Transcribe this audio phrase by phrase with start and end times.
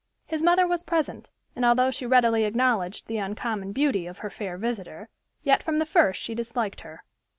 [0.25, 4.57] His mother was present, and although she readily acknowledged the uncommon beauty of her fair
[4.57, 5.09] visitor,
[5.43, 7.03] yet from the first she disliked her.